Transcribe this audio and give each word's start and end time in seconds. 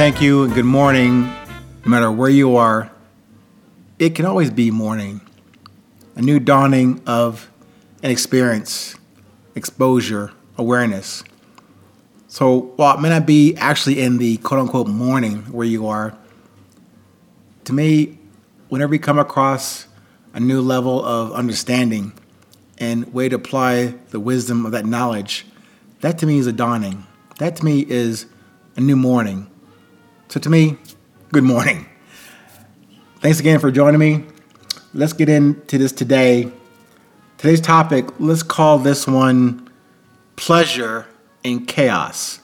Thank 0.00 0.22
you 0.22 0.44
and 0.44 0.54
good 0.54 0.64
morning. 0.64 1.24
No 1.24 1.90
matter 1.90 2.10
where 2.10 2.30
you 2.30 2.56
are, 2.56 2.90
it 3.98 4.14
can 4.14 4.24
always 4.24 4.50
be 4.50 4.70
morning. 4.70 5.20
A 6.16 6.22
new 6.22 6.40
dawning 6.40 7.02
of 7.06 7.50
an 8.02 8.10
experience, 8.10 8.94
exposure, 9.54 10.32
awareness. 10.56 11.22
So 12.28 12.72
while 12.76 12.96
it 12.96 13.02
may 13.02 13.10
not 13.10 13.26
be 13.26 13.54
actually 13.56 14.00
in 14.00 14.16
the 14.16 14.38
quote 14.38 14.60
unquote 14.60 14.86
morning 14.86 15.42
where 15.52 15.66
you 15.66 15.86
are, 15.86 16.16
to 17.64 17.74
me, 17.74 18.18
whenever 18.70 18.94
you 18.94 19.00
come 19.00 19.18
across 19.18 19.86
a 20.32 20.40
new 20.40 20.62
level 20.62 21.04
of 21.04 21.30
understanding 21.32 22.14
and 22.78 23.12
way 23.12 23.28
to 23.28 23.36
apply 23.36 23.96
the 24.08 24.18
wisdom 24.18 24.64
of 24.64 24.72
that 24.72 24.86
knowledge, 24.86 25.44
that 26.00 26.16
to 26.20 26.26
me 26.26 26.38
is 26.38 26.46
a 26.46 26.54
dawning. 26.54 27.06
That 27.36 27.56
to 27.56 27.64
me 27.66 27.84
is 27.86 28.24
a 28.76 28.80
new 28.80 28.96
morning. 28.96 29.49
So 30.30 30.38
to 30.38 30.48
me, 30.48 30.76
good 31.32 31.42
morning. 31.42 31.86
Thanks 33.18 33.40
again 33.40 33.58
for 33.58 33.72
joining 33.72 33.98
me. 33.98 34.26
Let's 34.94 35.12
get 35.12 35.28
into 35.28 35.76
this 35.76 35.90
today. 35.90 36.52
Today's 37.36 37.60
topic, 37.60 38.06
let's 38.20 38.44
call 38.44 38.78
this 38.78 39.08
one 39.08 39.68
pleasure 40.36 41.08
in 41.42 41.66
chaos. 41.66 42.38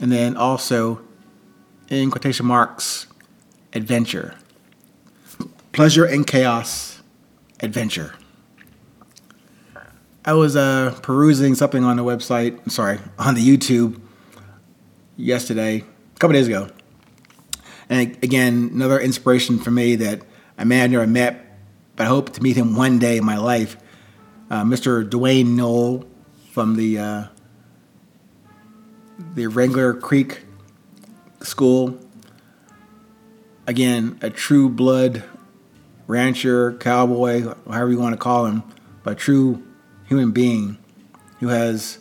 And 0.00 0.12
then 0.12 0.36
also, 0.36 1.00
in 1.88 2.12
quotation 2.12 2.46
marks, 2.46 3.08
adventure. 3.72 4.36
Pleasure 5.72 6.06
in 6.06 6.22
chaos, 6.22 7.02
adventure. 7.58 8.14
I 10.24 10.34
was 10.34 10.54
uh, 10.54 10.96
perusing 11.02 11.56
something 11.56 11.82
on 11.82 11.96
the 11.96 12.04
website, 12.04 12.70
sorry, 12.70 13.00
on 13.18 13.34
the 13.34 13.44
YouTube 13.44 14.00
yesterday, 15.16 15.84
couple 16.20 16.34
days 16.34 16.48
ago. 16.48 16.68
And 17.88 18.22
again, 18.22 18.70
another 18.74 19.00
inspiration 19.00 19.58
for 19.58 19.70
me 19.70 19.96
that 19.96 20.20
a 20.58 20.66
man 20.66 20.84
I 20.84 20.86
never 20.88 21.06
met, 21.06 21.46
but 21.96 22.04
I 22.04 22.08
hope 22.08 22.34
to 22.34 22.42
meet 22.42 22.56
him 22.56 22.76
one 22.76 22.98
day 22.98 23.16
in 23.16 23.24
my 23.24 23.38
life. 23.38 23.78
Uh, 24.50 24.62
Mr. 24.62 25.08
Dwayne 25.08 25.56
Knoll 25.56 26.04
from 26.50 26.76
the 26.76 26.98
uh, 26.98 27.24
the 29.34 29.46
Wrangler 29.46 29.94
Creek 29.94 30.44
School. 31.40 31.98
Again, 33.66 34.18
a 34.20 34.28
true 34.28 34.68
blood 34.68 35.24
rancher, 36.06 36.74
cowboy, 36.74 37.44
however 37.66 37.92
you 37.92 37.98
want 37.98 38.12
to 38.12 38.18
call 38.18 38.44
him, 38.44 38.62
but 39.04 39.16
true 39.16 39.62
human 40.06 40.32
being 40.32 40.76
who 41.38 41.48
has 41.48 41.98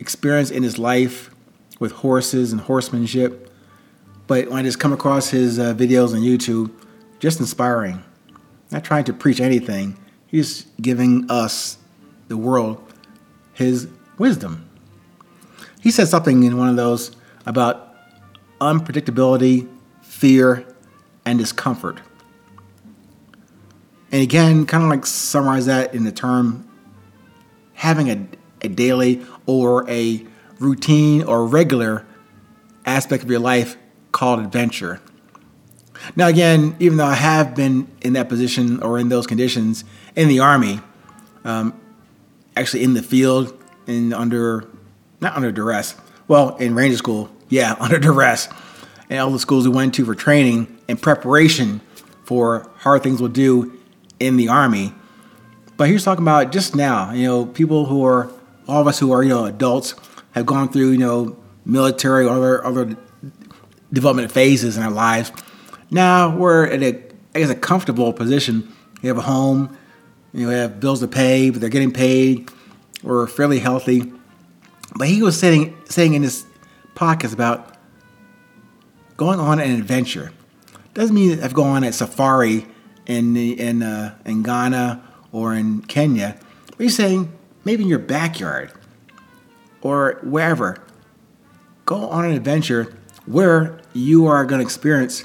experience 0.00 0.50
in 0.50 0.64
his 0.64 0.78
life 0.78 1.31
with 1.82 1.90
horses 1.90 2.52
and 2.52 2.60
horsemanship. 2.60 3.52
But 4.28 4.48
when 4.48 4.60
I 4.60 4.62
just 4.62 4.78
come 4.78 4.92
across 4.92 5.30
his 5.30 5.58
uh, 5.58 5.74
videos 5.74 6.14
on 6.14 6.20
YouTube, 6.20 6.70
just 7.18 7.40
inspiring. 7.40 8.04
Not 8.70 8.84
trying 8.84 9.02
to 9.04 9.12
preach 9.12 9.40
anything. 9.40 9.98
He's 10.28 10.66
giving 10.80 11.28
us, 11.28 11.78
the 12.28 12.36
world, 12.36 12.80
his 13.52 13.88
wisdom. 14.16 14.68
He 15.80 15.90
said 15.90 16.06
something 16.06 16.44
in 16.44 16.56
one 16.56 16.68
of 16.68 16.76
those 16.76 17.16
about 17.46 17.96
unpredictability, 18.60 19.68
fear, 20.02 20.64
and 21.26 21.36
discomfort. 21.36 22.00
And 24.12 24.22
again, 24.22 24.66
kind 24.66 24.84
of 24.84 24.88
like 24.88 25.04
summarize 25.04 25.66
that 25.66 25.96
in 25.96 26.04
the 26.04 26.12
term 26.12 26.68
having 27.74 28.08
a, 28.08 28.28
a 28.60 28.68
daily 28.68 29.20
or 29.46 29.88
a 29.90 30.24
routine, 30.62 31.22
or 31.22 31.46
regular 31.46 32.06
aspect 32.84 33.22
of 33.22 33.30
your 33.30 33.40
life 33.40 33.76
called 34.12 34.40
adventure. 34.40 35.00
Now, 36.16 36.28
again, 36.28 36.76
even 36.78 36.98
though 36.98 37.06
I 37.06 37.14
have 37.14 37.54
been 37.54 37.88
in 38.00 38.14
that 38.14 38.28
position 38.28 38.82
or 38.82 38.98
in 38.98 39.08
those 39.08 39.26
conditions 39.26 39.84
in 40.16 40.28
the 40.28 40.40
Army, 40.40 40.80
um, 41.44 41.78
actually 42.56 42.82
in 42.82 42.94
the 42.94 43.02
field, 43.02 43.56
and 43.86 44.12
under, 44.12 44.68
not 45.20 45.36
under 45.36 45.52
duress, 45.52 45.94
well, 46.28 46.56
in 46.56 46.74
Ranger 46.74 46.96
School, 46.96 47.30
yeah, 47.48 47.76
under 47.80 47.98
duress, 47.98 48.48
and 49.08 49.18
all 49.20 49.30
the 49.30 49.38
schools 49.38 49.68
we 49.68 49.74
went 49.74 49.94
to 49.94 50.04
for 50.04 50.14
training 50.14 50.78
and 50.88 51.00
preparation 51.00 51.80
for 52.24 52.70
hard 52.78 53.02
things 53.02 53.20
we'll 53.20 53.30
do 53.30 53.78
in 54.18 54.36
the 54.36 54.48
Army. 54.48 54.94
But 55.76 55.88
here's 55.88 56.04
talking 56.04 56.24
about 56.24 56.52
just 56.52 56.76
now, 56.76 57.12
you 57.12 57.26
know, 57.26 57.46
people 57.46 57.86
who 57.86 58.04
are, 58.04 58.30
all 58.68 58.80
of 58.80 58.86
us 58.86 58.98
who 58.98 59.12
are, 59.12 59.22
you 59.22 59.28
know, 59.28 59.44
adults 59.44 59.94
have 60.32 60.46
gone 60.46 60.68
through, 60.70 60.90
you 60.90 60.98
know, 60.98 61.36
military 61.64 62.26
or 62.26 62.30
other 62.30 62.64
other 62.64 62.96
development 63.92 64.32
phases 64.32 64.76
in 64.76 64.82
our 64.82 64.90
lives. 64.90 65.32
Now 65.90 66.36
we're 66.36 66.66
at 66.66 66.82
a 66.82 67.02
I 67.34 67.38
guess 67.40 67.50
a 67.50 67.54
comfortable 67.54 68.12
position. 68.12 68.72
You 69.00 69.08
have 69.08 69.18
a 69.18 69.22
home, 69.22 69.76
you 70.32 70.46
know, 70.46 70.52
have 70.52 70.80
bills 70.80 71.00
to 71.00 71.08
pay, 71.08 71.50
but 71.50 71.60
they're 71.60 71.70
getting 71.70 71.92
paid. 71.92 72.50
We're 73.02 73.26
fairly 73.26 73.58
healthy. 73.58 74.12
But 74.96 75.08
he 75.08 75.22
was 75.22 75.38
saying 75.38 75.76
saying 75.88 76.14
in 76.14 76.22
this 76.22 76.44
podcast 76.94 77.32
about 77.32 77.76
going 79.16 79.40
on 79.40 79.60
an 79.60 79.70
adventure. 79.70 80.32
Doesn't 80.94 81.14
mean 81.14 81.42
I've 81.42 81.54
gone 81.54 81.76
on 81.76 81.84
a 81.84 81.92
safari 81.92 82.66
in 83.06 83.36
in 83.36 83.82
uh, 83.82 84.16
in 84.24 84.42
Ghana 84.42 85.02
or 85.32 85.54
in 85.54 85.82
Kenya. 85.82 86.38
But 86.66 86.80
he's 86.80 86.96
saying 86.96 87.32
maybe 87.64 87.82
in 87.82 87.88
your 87.88 87.98
backyard 87.98 88.72
or 89.82 90.18
wherever, 90.22 90.78
go 91.84 92.08
on 92.08 92.24
an 92.24 92.32
adventure 92.32 92.96
where 93.26 93.80
you 93.92 94.26
are 94.26 94.44
going 94.44 94.60
to 94.60 94.64
experience 94.64 95.24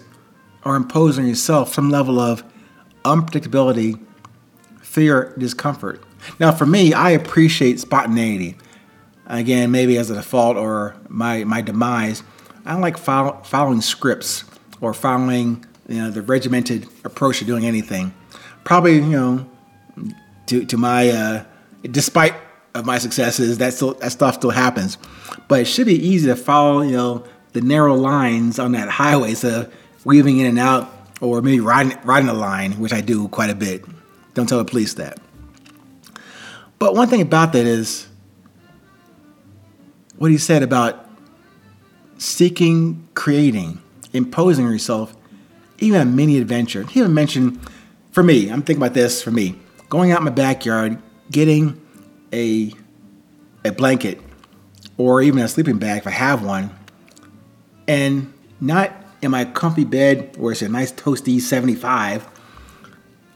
or 0.66 0.76
impose 0.76 1.18
on 1.18 1.26
yourself 1.26 1.74
some 1.74 1.90
level 1.90 2.20
of 2.20 2.44
unpredictability, 3.06 4.04
fear, 4.82 5.34
discomfort. 5.38 6.04
Now, 6.40 6.52
for 6.52 6.66
me, 6.66 6.94
I 6.94 7.12
appreciate 7.12 7.80
spontaneity. 7.80 8.58
Again, 9.28 9.72
maybe 9.72 9.98
as 9.98 10.10
a 10.10 10.16
default 10.16 10.58
or 10.58 10.96
my, 11.08 11.44
my 11.44 11.62
demise, 11.62 12.24
I 12.66 12.74
don't 12.74 12.82
like 12.82 12.98
follow, 12.98 13.42
following 13.44 13.82
scripts 13.82 14.44
or 14.82 14.94
following 14.94 15.66
you 15.88 16.02
know, 16.02 16.10
the 16.12 16.22
regimented 16.22 16.88
approach 17.06 17.40
to 17.40 17.46
doing 17.46 17.66
anything. 17.66 18.14
Probably, 18.64 18.96
you 18.96 19.02
know, 19.02 19.50
to, 20.48 20.66
to 20.66 20.78
my, 20.78 21.10
uh, 21.10 21.44
despite 21.84 22.34
of 22.80 22.86
my 22.86 22.98
successes, 22.98 23.58
that 23.58 23.74
still 23.74 23.94
that 23.96 24.12
stuff 24.12 24.36
still 24.36 24.52
happens. 24.52 24.98
But 25.48 25.62
it 25.62 25.66
should 25.66 25.88
be 25.88 25.96
easy 25.96 26.28
to 26.28 26.36
follow, 26.36 26.82
you 26.82 26.96
know, 26.96 27.26
the 27.54 27.62
narrow 27.62 27.96
lines 27.96 28.60
on 28.60 28.74
that 28.74 28.90
highway, 28.90 29.34
so 29.34 29.70
weaving 30.04 30.38
in 30.40 30.46
and 30.46 30.60
out, 30.60 30.92
or 31.22 31.42
maybe 31.42 31.60
riding 31.60 31.98
riding 32.04 32.30
a 32.30 32.34
line, 32.34 32.74
which 32.74 32.94
I 32.94 33.02
do 33.02 33.28
quite 33.30 33.50
a 33.50 33.56
bit. 33.56 33.84
Don't 34.34 34.48
tell 34.48 34.60
the 34.60 34.66
police 34.66 34.94
that. 34.96 35.20
But 36.80 36.94
one 36.94 37.08
thing 37.08 37.22
about 37.22 37.54
that 37.54 37.66
is 37.66 38.08
what 40.18 40.32
he 40.32 40.38
said 40.38 40.64
about 40.64 41.08
seeking, 42.18 43.08
creating, 43.14 43.82
imposing 44.14 44.66
yourself, 44.66 45.16
even 45.80 46.02
a 46.02 46.06
mini 46.06 46.38
adventure. 46.38 46.84
He 46.84 47.00
even 47.00 47.14
mentioned, 47.14 47.60
for 48.12 48.24
me, 48.24 48.50
I'm 48.50 48.62
thinking 48.62 48.82
about 48.84 48.94
this 48.94 49.22
for 49.22 49.32
me, 49.32 49.56
going 49.90 50.12
out 50.12 50.20
in 50.20 50.26
my 50.26 50.32
backyard, 50.32 51.02
getting 51.32 51.82
a 52.34 52.74
a 53.64 53.72
blanket 53.72 54.22
or 54.98 55.22
even 55.22 55.40
a 55.40 55.48
sleeping 55.48 55.78
bag 55.78 56.00
if 56.00 56.08
I 56.08 56.12
have 56.12 56.44
one, 56.44 56.76
and 57.88 58.34
not 58.60 58.92
in 59.22 59.32
my 59.32 59.46
comfy 59.46 59.84
bed 59.84 60.36
where 60.38 60.52
it's 60.52 60.62
a 60.62 60.70
nice 60.70 60.92
toasty 60.92 61.40
75, 61.40 62.28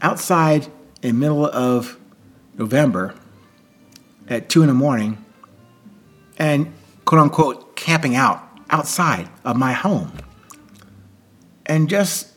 outside 0.01 0.67
in 1.01 1.19
middle 1.19 1.45
of 1.45 1.97
November 2.57 3.15
at 4.27 4.49
two 4.49 4.61
in 4.61 4.67
the 4.67 4.73
morning, 4.73 5.23
and 6.37 6.71
quote 7.05 7.21
unquote 7.21 7.75
camping 7.75 8.15
out 8.15 8.47
outside 8.69 9.29
of 9.43 9.57
my 9.57 9.73
home, 9.73 10.11
and 11.65 11.89
just 11.89 12.29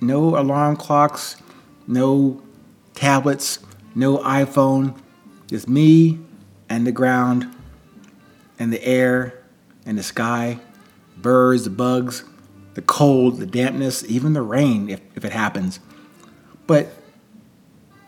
no 0.00 0.36
alarm 0.38 0.76
clocks, 0.76 1.36
no 1.86 2.42
tablets, 2.94 3.58
no 3.94 4.18
iPhone, 4.18 4.98
just 5.52 5.68
me 5.68 6.18
and 6.70 6.86
the 6.86 6.92
ground 6.92 7.46
and 8.58 8.72
the 8.72 8.82
air 8.82 9.44
and 9.84 9.98
the 9.98 10.02
sky, 10.02 10.58
birds, 11.18 11.64
the 11.64 11.70
bugs, 11.70 12.24
the 12.72 12.80
cold, 12.80 13.38
the 13.38 13.44
dampness, 13.44 14.02
even 14.08 14.32
the 14.32 14.40
rain 14.40 14.88
if, 14.88 15.02
if 15.14 15.26
it 15.26 15.32
happens. 15.32 15.78
But 16.66 16.88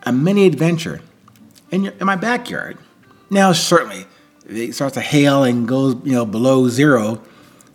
a 0.05 0.13
mini 0.13 0.47
adventure 0.47 1.03
in, 1.71 1.85
your, 1.85 1.93
in 2.01 2.07
my 2.07 2.17
backyard. 2.17 2.79
Now, 3.29 3.53
certainly, 3.53 4.07
it 4.49 4.75
starts 4.75 4.95
to 4.95 5.03
hail 5.03 5.45
and 5.45 5.69
goes 5.69 5.97
you 6.03 6.13
know 6.13 6.25
below 6.25 6.69
zero, 6.69 7.21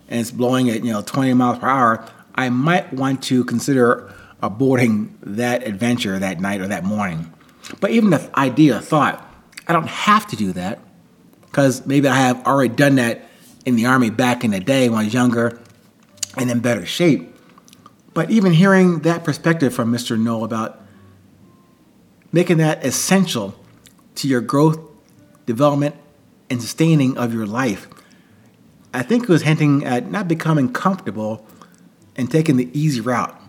and 0.08 0.20
it's 0.20 0.32
blowing 0.32 0.68
at 0.68 0.84
you 0.84 0.92
know 0.92 1.02
20 1.02 1.32
miles 1.34 1.58
per 1.60 1.68
hour. 1.68 2.08
I 2.34 2.48
might 2.48 2.92
want 2.92 3.22
to 3.24 3.44
consider 3.44 4.12
aborting 4.42 5.10
that 5.22 5.64
adventure 5.64 6.18
that 6.18 6.40
night 6.40 6.60
or 6.60 6.66
that 6.66 6.82
morning. 6.82 7.32
But 7.78 7.92
even 7.92 8.10
the 8.10 8.30
idea, 8.36 8.80
thought, 8.80 9.29
I 9.70 9.72
don't 9.72 9.86
have 9.86 10.26
to 10.26 10.36
do 10.36 10.52
that 10.54 10.80
because 11.42 11.86
maybe 11.86 12.08
I 12.08 12.16
have 12.16 12.44
already 12.44 12.74
done 12.74 12.96
that 12.96 13.22
in 13.64 13.76
the 13.76 13.86
Army 13.86 14.10
back 14.10 14.42
in 14.42 14.50
the 14.50 14.58
day 14.58 14.88
when 14.88 14.98
I 14.98 15.04
was 15.04 15.14
younger 15.14 15.60
and 16.36 16.50
in 16.50 16.58
better 16.58 16.84
shape. 16.84 17.32
But 18.12 18.32
even 18.32 18.52
hearing 18.52 19.02
that 19.02 19.22
perspective 19.22 19.72
from 19.72 19.92
Mr. 19.92 20.18
Noel 20.18 20.42
about 20.42 20.80
making 22.32 22.56
that 22.56 22.84
essential 22.84 23.54
to 24.16 24.26
your 24.26 24.40
growth, 24.40 24.80
development, 25.46 25.94
and 26.50 26.60
sustaining 26.60 27.16
of 27.16 27.32
your 27.32 27.46
life, 27.46 27.86
I 28.92 29.04
think 29.04 29.22
it 29.22 29.28
was 29.28 29.42
hinting 29.42 29.84
at 29.84 30.10
not 30.10 30.26
becoming 30.26 30.72
comfortable 30.72 31.46
and 32.16 32.28
taking 32.28 32.56
the 32.56 32.76
easy 32.76 33.00
route. 33.00 33.40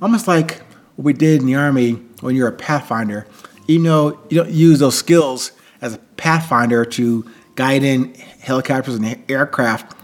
Almost 0.00 0.28
like 0.28 0.58
what 0.94 1.04
we 1.04 1.14
did 1.14 1.40
in 1.40 1.46
the 1.48 1.56
Army 1.56 1.94
when 2.20 2.36
you're 2.36 2.46
a 2.46 2.52
Pathfinder. 2.52 3.26
Even 3.68 3.84
though 3.84 4.18
you 4.28 4.38
don't 4.38 4.50
use 4.50 4.80
those 4.80 4.98
skills 4.98 5.52
as 5.80 5.94
a 5.94 5.98
Pathfinder 6.16 6.84
to 6.84 7.30
guide 7.54 7.84
in 7.84 8.14
helicopters 8.40 8.96
and 8.96 9.30
aircraft 9.30 9.96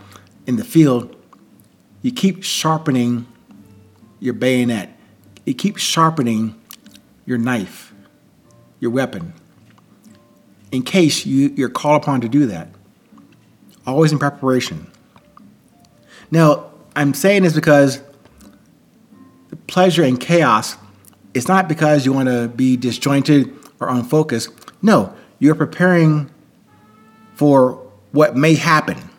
in 0.46 0.56
the 0.56 0.64
field, 0.64 1.16
you 2.02 2.12
keep 2.12 2.44
sharpening 2.44 3.26
your 4.20 4.34
bayonet. 4.34 4.90
You 5.44 5.54
keep 5.54 5.78
sharpening 5.78 6.60
your 7.26 7.38
knife, 7.38 7.92
your 8.80 8.90
weapon, 8.90 9.32
in 10.70 10.82
case 10.82 11.24
you, 11.24 11.52
you're 11.56 11.68
called 11.68 12.02
upon 12.02 12.20
to 12.22 12.28
do 12.28 12.46
that. 12.46 12.68
Always 13.86 14.12
in 14.12 14.18
preparation. 14.18 14.90
Now, 16.30 16.70
I'm 16.96 17.14
saying 17.14 17.42
this 17.42 17.52
because 17.52 18.02
the 19.50 19.56
pleasure 19.56 20.02
and 20.02 20.18
chaos 20.18 20.76
is 21.34 21.48
not 21.48 21.68
because 21.68 22.06
you 22.06 22.12
want 22.12 22.28
to 22.28 22.48
be 22.48 22.76
disjointed 22.76 23.52
or 23.80 23.88
unfocused. 23.88 24.50
No, 24.80 25.14
you're 25.38 25.54
preparing 25.54 26.30
for 27.34 27.72
what 28.12 28.36
may 28.36 28.54
happen. 28.54 29.10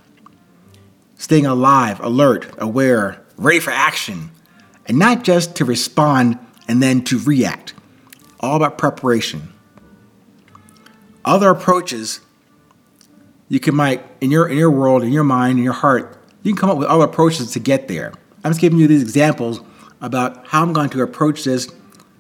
Staying 1.17 1.45
alive, 1.45 2.00
alert, 2.00 2.47
aware, 2.57 3.21
ready 3.38 3.59
for 3.59 3.71
action, 3.71 4.31
and 4.85 4.97
not 4.97 5.23
just 5.23 5.56
to 5.57 5.65
respond 5.65 6.39
and 6.67 6.81
then 6.81 7.03
to 7.03 7.19
react. 7.19 7.73
All 8.39 8.56
about 8.56 8.77
preparation. 8.77 9.53
Other 11.23 11.50
approaches 11.50 12.21
you 13.47 13.59
can 13.59 13.75
might 13.75 14.03
in 14.21 14.31
your 14.31 14.47
in 14.47 14.57
your 14.57 14.71
world, 14.71 15.03
in 15.03 15.12
your 15.12 15.23
mind, 15.23 15.57
in 15.57 15.63
your 15.63 15.73
heart, 15.73 16.17
you 16.44 16.53
can 16.53 16.59
come 16.59 16.69
up 16.69 16.77
with 16.77 16.88
other 16.88 17.06
approaches 17.06 17.51
to 17.51 17.59
get 17.59 17.88
there. 17.88 18.13
I'm 18.44 18.51
just 18.51 18.62
giving 18.62 18.79
you 18.79 18.88
these 18.88 19.01
examples 19.01 19.62
about 20.01 20.45
how 20.47 20.62
I'm 20.62 20.73
going 20.73 20.89
to 20.91 21.01
approach 21.01 21.44
this, 21.44 21.67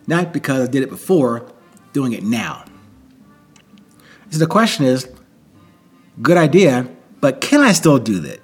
not 0.07 0.33
because 0.33 0.67
I 0.67 0.71
did 0.71 0.83
it 0.83 0.89
before, 0.89 1.51
doing 1.93 2.13
it 2.13 2.23
now. 2.23 2.65
So 4.29 4.39
the 4.39 4.47
question 4.47 4.85
is, 4.85 5.09
good 6.21 6.37
idea, 6.37 6.87
but 7.21 7.41
can 7.41 7.61
I 7.61 7.71
still 7.71 7.97
do 7.97 8.19
that? 8.19 8.39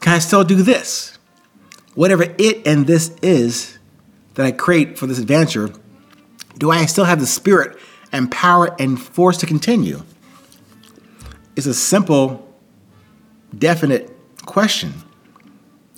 Can 0.00 0.12
I 0.12 0.18
still 0.18 0.44
do 0.44 0.62
this? 0.62 1.18
Whatever 1.94 2.24
it 2.38 2.66
and 2.66 2.86
this 2.86 3.16
is 3.22 3.78
that 4.34 4.44
I 4.44 4.52
create 4.52 4.98
for 4.98 5.06
this 5.06 5.18
adventure, 5.18 5.70
do 6.58 6.70
I 6.70 6.86
still 6.86 7.04
have 7.04 7.20
the 7.20 7.26
spirit 7.26 7.78
and 8.12 8.30
power 8.30 8.74
and 8.78 9.00
force 9.00 9.36
to 9.38 9.46
continue? 9.46 10.02
It's 11.56 11.66
a 11.66 11.74
simple, 11.74 12.52
definite 13.56 14.14
question. 14.44 14.92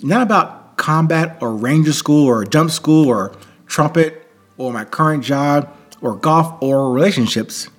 Not 0.01 0.21
about 0.21 0.77
combat 0.77 1.37
or 1.41 1.55
ranger 1.55 1.93
school 1.93 2.25
or 2.25 2.45
jump 2.45 2.71
school 2.71 3.07
or 3.07 3.35
trumpet 3.67 4.27
or 4.57 4.73
my 4.73 4.85
current 4.85 5.23
job 5.23 5.75
or 6.01 6.15
golf 6.15 6.61
or 6.61 6.91
relationships. 6.91 7.69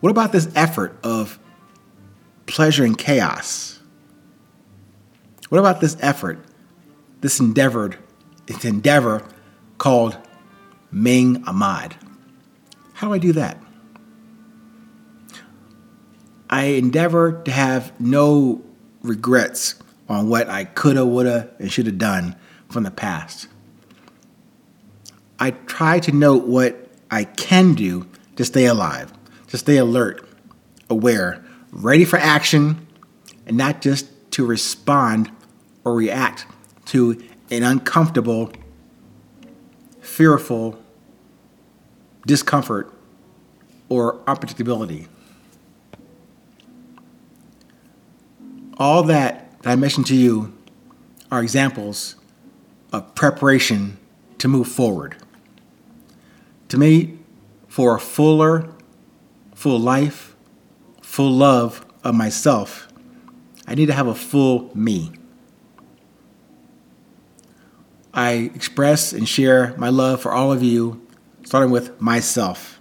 What 0.00 0.10
about 0.10 0.32
this 0.32 0.48
effort 0.54 0.98
of 1.02 1.38
pleasure 2.46 2.84
and 2.84 2.96
chaos? 2.96 3.80
What 5.48 5.58
about 5.58 5.80
this 5.80 5.96
effort, 6.00 6.44
this 7.20 7.38
endeavored, 7.40 7.98
this 8.46 8.64
endeavor 8.64 9.22
called 9.78 10.16
Ming 10.90 11.44
Ahmad? 11.46 11.96
How 12.94 13.08
do 13.08 13.14
I 13.14 13.18
do 13.18 13.32
that? 13.32 13.58
I 16.48 16.64
endeavor 16.64 17.42
to 17.44 17.50
have 17.50 17.98
no 17.98 18.62
regrets 19.02 19.76
on 20.08 20.28
what 20.28 20.48
I 20.48 20.64
coulda, 20.64 21.06
woulda, 21.06 21.50
and 21.58 21.72
shoulda 21.72 21.92
done 21.92 22.36
from 22.68 22.82
the 22.82 22.90
past. 22.90 23.48
I 25.42 25.50
try 25.50 25.98
to 25.98 26.12
note 26.12 26.46
what 26.46 26.88
I 27.10 27.24
can 27.24 27.74
do 27.74 28.06
to 28.36 28.44
stay 28.44 28.66
alive 28.66 29.12
to 29.48 29.58
stay 29.58 29.76
alert, 29.76 30.26
aware, 30.88 31.44
ready 31.72 32.04
for 32.06 32.16
action, 32.16 32.86
and 33.44 33.56
not 33.56 33.82
just 33.82 34.06
to 34.30 34.46
respond 34.46 35.30
or 35.84 35.94
react 35.94 36.46
to 36.86 37.22
an 37.50 37.64
uncomfortable, 37.64 38.50
fearful 40.00 40.82
discomfort 42.24 42.94
or 43.90 44.20
unpredictability. 44.20 45.08
All 48.78 49.02
that, 49.02 49.60
that 49.60 49.70
I 49.70 49.76
mentioned 49.76 50.06
to 50.06 50.16
you 50.16 50.56
are 51.30 51.42
examples 51.42 52.14
of 52.92 53.14
preparation 53.16 53.98
to 54.38 54.48
move 54.48 54.68
forward. 54.68 55.16
To 56.72 56.78
me, 56.78 57.18
for 57.68 57.96
a 57.96 58.00
fuller 58.00 58.66
full 59.54 59.78
life, 59.78 60.34
full 61.02 61.30
love 61.30 61.84
of 62.02 62.14
myself, 62.14 62.88
I 63.66 63.74
need 63.74 63.88
to 63.88 63.92
have 63.92 64.06
a 64.06 64.14
full 64.14 64.70
me. 64.74 65.12
I 68.14 68.50
express 68.54 69.12
and 69.12 69.28
share 69.28 69.74
my 69.76 69.90
love 69.90 70.22
for 70.22 70.32
all 70.32 70.50
of 70.50 70.62
you, 70.62 71.06
starting 71.44 71.70
with 71.70 72.00
myself, 72.00 72.80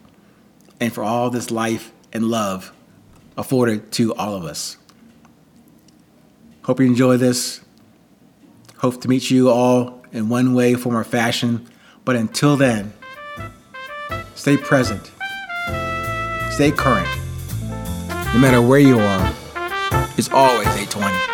and 0.80 0.94
for 0.94 1.04
all 1.04 1.30
this 1.30 1.52
life 1.52 1.92
and 2.14 2.30
love 2.30 2.72
afforded 3.36 3.92
to 3.92 4.16
all 4.16 4.36
of 4.36 4.46
us. 4.46 4.78
Hope 6.62 6.80
you 6.80 6.86
enjoy 6.86 7.18
this. 7.18 7.60
Hope 8.78 9.02
to 9.02 9.10
meet 9.10 9.30
you 9.30 9.50
all 9.50 10.02
in 10.14 10.30
one 10.30 10.54
way, 10.54 10.76
form, 10.76 10.96
or 10.96 11.04
fashion. 11.04 11.70
But 12.06 12.16
until 12.16 12.56
then, 12.56 12.94
stay 14.42 14.58
present 14.58 15.12
Stay 16.50 16.72
current. 16.72 17.08
No 18.34 18.40
matter 18.40 18.60
where 18.60 18.80
you 18.80 19.00
are, 19.00 19.34
it's 20.18 20.32
always 20.32 20.68
820. 20.68 21.31